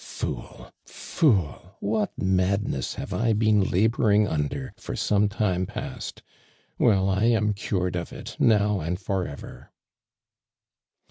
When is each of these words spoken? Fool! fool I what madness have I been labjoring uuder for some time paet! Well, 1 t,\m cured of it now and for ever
Fool! 0.03 0.71
fool 0.87 1.47
I 1.63 1.67
what 1.79 2.11
madness 2.17 2.95
have 2.95 3.13
I 3.13 3.33
been 3.33 3.61
labjoring 3.61 4.25
uuder 4.25 4.71
for 4.75 4.95
some 4.95 5.29
time 5.29 5.67
paet! 5.67 6.23
Well, 6.79 7.05
1 7.05 7.21
t,\m 7.21 7.53
cured 7.53 7.95
of 7.95 8.11
it 8.11 8.35
now 8.39 8.79
and 8.79 8.99
for 8.99 9.27
ever 9.27 9.69